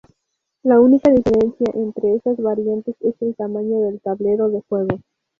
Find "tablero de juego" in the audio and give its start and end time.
4.01-4.97